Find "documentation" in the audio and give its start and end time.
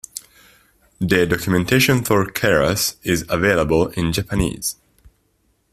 1.27-2.03